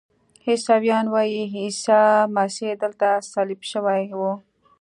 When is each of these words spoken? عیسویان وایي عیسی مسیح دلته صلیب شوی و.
عیسویان 0.47 1.05
وایي 1.13 1.43
عیسی 1.63 1.99
مسیح 2.35 2.69
دلته 2.81 3.07
صلیب 3.31 3.61
شوی 3.71 4.03
و. 4.19 4.21